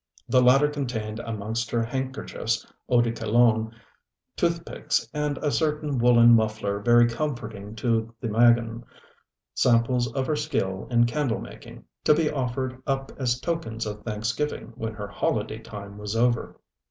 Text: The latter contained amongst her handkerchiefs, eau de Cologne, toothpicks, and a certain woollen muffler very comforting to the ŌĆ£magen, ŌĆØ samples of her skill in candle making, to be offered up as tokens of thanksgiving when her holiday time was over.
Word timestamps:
The 0.27 0.41
latter 0.41 0.67
contained 0.67 1.19
amongst 1.19 1.69
her 1.69 1.83
handkerchiefs, 1.83 2.65
eau 2.89 3.01
de 3.01 3.11
Cologne, 3.11 3.71
toothpicks, 4.35 5.07
and 5.13 5.37
a 5.43 5.51
certain 5.51 5.99
woollen 5.99 6.33
muffler 6.33 6.79
very 6.79 7.07
comforting 7.07 7.75
to 7.75 8.11
the 8.19 8.27
ŌĆ£magen, 8.29 8.79
ŌĆØ 8.79 8.83
samples 9.53 10.11
of 10.13 10.25
her 10.25 10.35
skill 10.35 10.87
in 10.89 11.05
candle 11.05 11.39
making, 11.39 11.85
to 12.03 12.15
be 12.15 12.31
offered 12.31 12.81
up 12.87 13.11
as 13.19 13.39
tokens 13.39 13.85
of 13.85 14.01
thanksgiving 14.03 14.73
when 14.75 14.95
her 14.95 15.07
holiday 15.07 15.59
time 15.59 15.99
was 15.99 16.15
over. 16.15 16.59